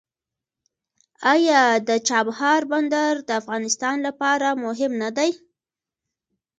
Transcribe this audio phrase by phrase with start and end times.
[1.33, 5.31] آیا د چابهار بندر د افغانستان لپاره مهم نه دی؟